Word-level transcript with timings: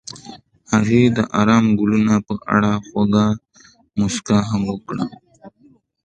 هغې 0.71 1.03
د 1.17 1.17
آرام 1.41 1.65
ګلونه 1.79 2.13
په 2.27 2.33
اړه 2.55 2.71
خوږه 2.87 3.25
موسکا 3.99 4.37
هم 4.49 4.61
وکړه. 4.71 5.05